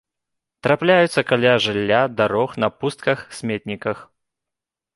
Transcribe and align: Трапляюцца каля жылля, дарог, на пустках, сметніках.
Трапляюцца 0.67 1.21
каля 1.31 1.51
жылля, 1.67 2.01
дарог, 2.23 2.57
на 2.65 2.71
пустках, 2.81 3.17
сметніках. 3.43 3.97